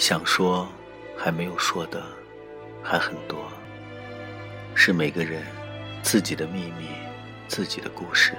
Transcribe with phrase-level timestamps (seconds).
[0.00, 0.66] 想说
[1.14, 2.02] 还没有说的
[2.82, 3.52] 还很多，
[4.74, 5.42] 是每个人
[6.02, 6.88] 自己的秘密，
[7.46, 8.32] 自己的故事，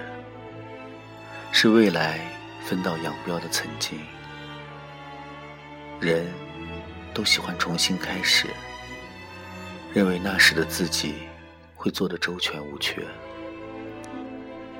[1.51, 2.19] 是未来
[2.65, 3.99] 分道扬镳的曾经。
[5.99, 6.25] 人
[7.13, 8.47] 都喜欢重新开始，
[9.93, 11.13] 认为那时的自己
[11.75, 13.03] 会做得周全无缺。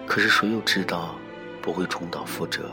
[0.07, 1.13] 可是谁又知道
[1.61, 2.71] 不会重蹈覆辙？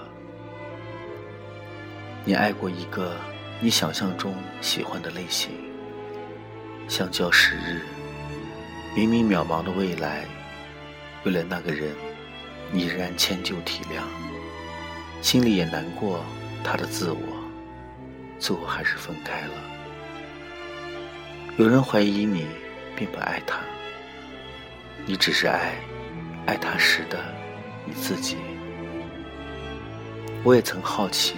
[2.25, 3.15] 你爱过一个
[3.61, 5.51] 你想象中喜欢的类型，
[6.87, 7.83] 相较时日，
[8.95, 10.25] 明明渺茫的未来，
[11.25, 11.93] 为了那个人，
[12.71, 14.03] 你仍然迁就体谅，
[15.21, 16.25] 心里也难过
[16.63, 17.19] 他的自我，
[18.39, 19.53] 最后还是分开了。
[21.57, 22.47] 有人怀疑你
[22.95, 23.59] 并不爱他，
[25.05, 25.75] 你只是爱
[26.47, 27.19] 爱他时的
[27.85, 28.37] 你自己。
[30.45, 31.35] 我也曾好奇。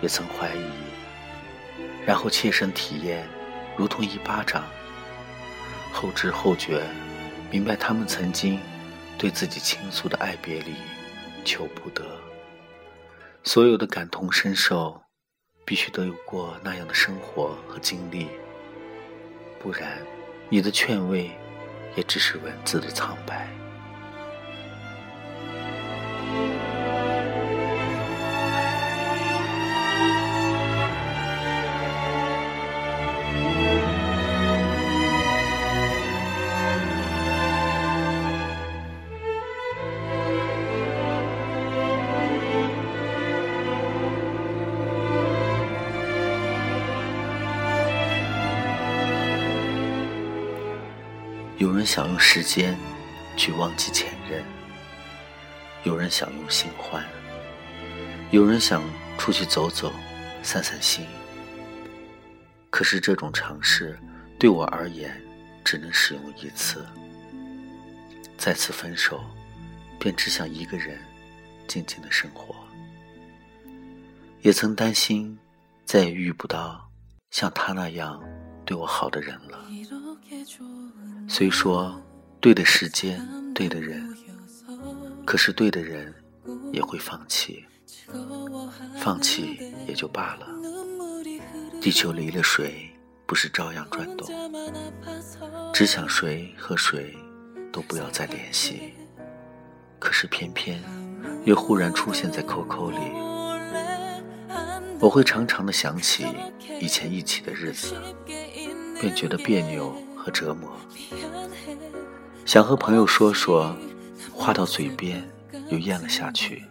[0.00, 0.66] 也曾怀疑，
[2.06, 3.26] 然后切身体验，
[3.76, 4.64] 如同一巴掌。
[5.92, 6.82] 后知后觉，
[7.50, 8.58] 明白他们曾经
[9.18, 10.74] 对自己倾诉的爱别离，
[11.44, 12.04] 求不得。
[13.44, 15.00] 所有的感同身受，
[15.64, 18.26] 必须得有过那样的生活和经历，
[19.60, 19.98] 不然，
[20.48, 21.30] 你的劝慰，
[21.94, 23.48] 也只是文字的苍白。
[51.62, 52.76] 有人想用时间
[53.36, 54.44] 去忘记前任，
[55.84, 57.06] 有人想用新欢，
[58.32, 58.82] 有人想
[59.16, 59.92] 出去走走，
[60.42, 61.06] 散散心。
[62.68, 63.96] 可是这种尝试
[64.40, 65.22] 对我而言，
[65.62, 66.84] 只能使用一次。
[68.36, 69.22] 再次分手，
[70.00, 70.98] 便只想一个人
[71.68, 72.56] 静静的生活。
[74.40, 75.38] 也曾担心
[75.84, 76.90] 再也遇不到
[77.30, 78.20] 像他那样
[78.66, 79.64] 对我好的人了。
[81.28, 82.00] 虽说
[82.40, 83.20] 对的时间，
[83.54, 84.14] 对的人，
[85.24, 86.14] 可是对的人
[86.72, 87.64] 也会放弃，
[88.98, 90.46] 放弃也就罢了。
[91.80, 92.90] 地球离了谁，
[93.26, 94.28] 不是照样转动？
[95.72, 97.16] 只想谁和谁
[97.72, 98.92] 都不要再联系，
[99.98, 100.82] 可是偏偏
[101.44, 102.98] 又忽然出现在 QQ 里。
[105.00, 106.26] 我会常常的想起
[106.80, 107.96] 以前一起的日子，
[109.00, 109.96] 便觉得别扭。
[110.22, 110.70] 和折磨，
[112.46, 113.76] 想和朋友说说，
[114.32, 115.20] 话到嘴边
[115.68, 116.64] 又咽了下去。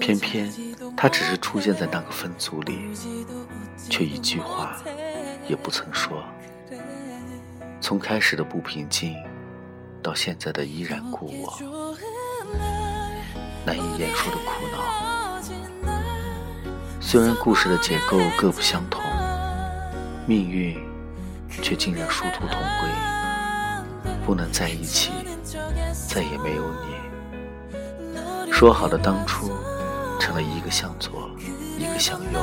[0.00, 0.50] 偏偏
[0.96, 2.78] 他只是出现在那个分组里，
[3.90, 4.74] 却一句话
[5.46, 6.24] 也不曾说。
[7.78, 9.14] 从开始的不平静，
[10.02, 11.58] 到现在的依然故我，
[13.66, 14.78] 难以言说的苦恼。
[17.00, 19.02] 虽然故事的结构各不相同，
[20.26, 20.74] 命运。
[21.60, 22.88] 却竟然殊途同归，
[24.24, 25.10] 不能在一起，
[26.08, 28.52] 再也没有你。
[28.52, 29.52] 说好的当初，
[30.20, 31.28] 成了一个向左，
[31.78, 32.40] 一个向右。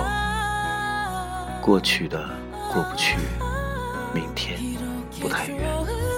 [1.62, 2.30] 过去的
[2.74, 3.18] 过不去，
[4.14, 4.60] 明天
[5.20, 6.09] 不太远。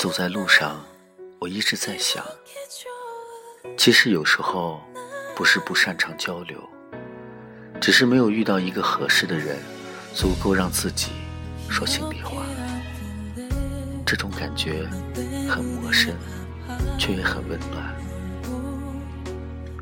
[0.00, 0.82] 走在路上，
[1.38, 2.24] 我一直在想，
[3.76, 4.80] 其实有时候
[5.36, 6.58] 不是不擅长交流，
[7.82, 9.58] 只是没有遇到一个合适的人，
[10.14, 11.10] 足够让自己
[11.68, 12.46] 说心里话。
[14.06, 14.88] 这种感觉
[15.46, 16.14] 很陌生，
[16.98, 17.94] 却也很温暖。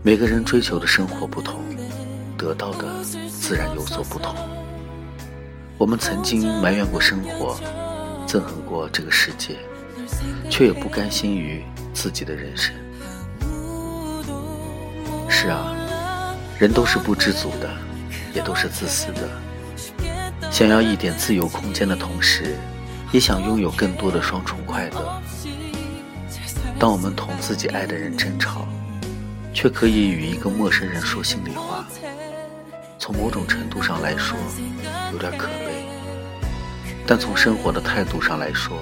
[0.02, 1.62] 每个人追求的生活不同，
[2.36, 4.34] 得到的自然有所不同。
[5.78, 7.56] 我们曾经埋怨过生活，
[8.26, 9.56] 憎恨过这个世界。
[10.50, 11.62] 却也不甘心于
[11.92, 12.74] 自己的人生。
[15.28, 15.74] 是啊，
[16.58, 17.70] 人都是不知足的，
[18.34, 19.28] 也都是自私的。
[20.50, 22.56] 想要一点自由空间的同时，
[23.12, 25.22] 也想拥有更多的双重快乐。
[26.78, 28.66] 当我们同自己爱的人争吵，
[29.52, 31.86] 却可以与一个陌生人说心里话，
[32.98, 34.36] 从某种程度上来说，
[35.12, 35.86] 有点可悲。
[37.06, 38.76] 但从生活的态度上来说，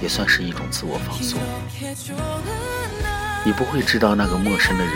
[0.00, 1.40] 也算是一种自我放松。
[3.44, 4.94] 你不会知道那个陌生的人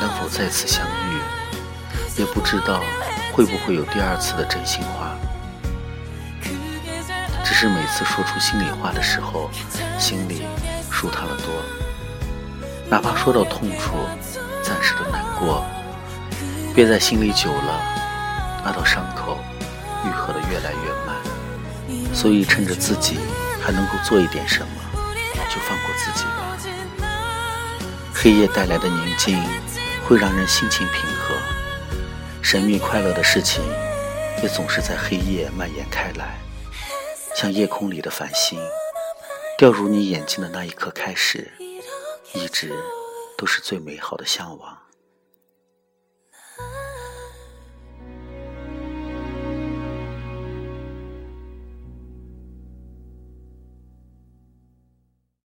[0.00, 2.80] 能否再次相遇，也不知道
[3.32, 5.16] 会不会有第二次的真心话？
[7.44, 9.50] 只是每次说出心里话的时候，
[9.98, 10.42] 心里
[10.90, 11.46] 舒坦了多。
[12.88, 13.94] 哪怕说到痛处，
[14.62, 15.64] 暂时的难过，
[16.74, 17.80] 憋在心里久了，
[18.64, 19.38] 那道伤口
[20.06, 22.14] 愈合的越来越慢。
[22.14, 23.18] 所以趁着自己
[23.60, 24.68] 还能够做一点什么，
[25.48, 26.56] 就放过自己吧。
[28.14, 29.42] 黑夜带来的宁静，
[30.06, 31.34] 会让人心情平和。
[32.42, 33.62] 神秘快乐的事情，
[34.42, 36.38] 也总是在黑夜蔓延开来，
[37.34, 38.60] 像夜空里的繁星，
[39.56, 41.52] 掉入你眼睛的那一刻开始，
[42.34, 42.74] 一直
[43.38, 44.78] 都是最美好的向往。